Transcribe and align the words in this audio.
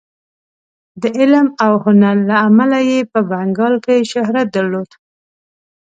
د 1.01 1.03
علم 1.17 1.47
او 1.65 1.73
هنر 1.83 2.15
له 2.29 2.35
امله 2.47 2.79
یې 2.89 2.99
په 3.11 3.19
بنګال 3.29 3.73
کې 3.85 4.07
شهرت 4.11 4.47
درلود. 4.55 4.89